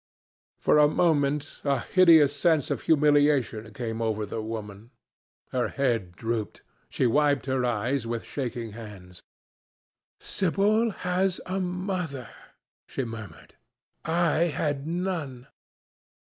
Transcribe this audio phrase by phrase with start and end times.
[0.59, 4.89] For a moment a hideous sense of humiliation came over the woman.
[5.51, 6.63] Her head drooped.
[6.89, 9.21] She wiped her eyes with shaking hands.
[10.19, 12.29] "Sibyl has a mother,"
[12.87, 13.53] she murmured;
[14.03, 15.45] "I had none."